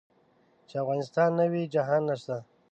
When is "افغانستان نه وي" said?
0.83-1.63